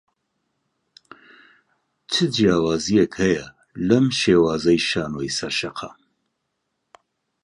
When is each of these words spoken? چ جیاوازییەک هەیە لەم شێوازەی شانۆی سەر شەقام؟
چ 2.11 2.13
جیاوازییەک 2.35 3.13
هەیە 3.23 3.45
لەم 3.87 4.05
شێوازەی 4.19 4.79
شانۆی 4.89 5.35
سەر 5.37 5.53
شەقام؟ 5.59 5.97